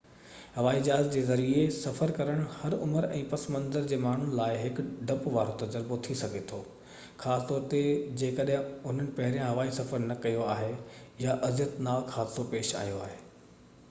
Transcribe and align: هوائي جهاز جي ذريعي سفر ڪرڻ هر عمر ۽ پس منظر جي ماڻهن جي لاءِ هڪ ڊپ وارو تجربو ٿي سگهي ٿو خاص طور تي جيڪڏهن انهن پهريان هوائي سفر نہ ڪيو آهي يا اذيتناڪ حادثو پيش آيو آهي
هوائي 0.53 0.79
جهاز 0.85 1.07
جي 1.15 1.19
ذريعي 1.25 1.65
سفر 1.73 2.11
ڪرڻ 2.19 2.39
هر 2.53 2.75
عمر 2.85 3.05
۽ 3.17 3.19
پس 3.33 3.43
منظر 3.55 3.85
جي 3.91 3.99
ماڻهن 4.05 4.31
جي 4.31 4.39
لاءِ 4.39 4.55
هڪ 4.61 4.85
ڊپ 5.11 5.27
وارو 5.37 5.53
تجربو 5.65 5.99
ٿي 6.09 6.17
سگهي 6.23 6.41
ٿو 6.53 6.61
خاص 7.25 7.45
طور 7.53 7.69
تي 7.75 7.83
جيڪڏهن 8.23 8.73
انهن 8.81 9.13
پهريان 9.21 9.47
هوائي 9.55 9.77
سفر 9.79 10.03
نہ 10.09 10.17
ڪيو 10.27 10.49
آهي 10.57 10.73
يا 11.29 11.37
اذيتناڪ 11.53 12.13
حادثو 12.19 12.51
پيش 12.55 12.77
آيو 12.85 12.99
آهي 13.07 13.25